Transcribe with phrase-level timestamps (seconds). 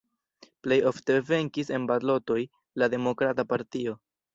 [0.67, 2.41] Plej ofte venkis en balotoj
[2.85, 4.01] la Demokrata Partio.